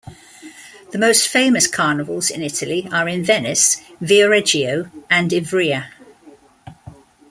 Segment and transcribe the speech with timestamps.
[0.89, 5.91] The most famous Carnivals in Italy are in Venice, Viareggio and Ivrea.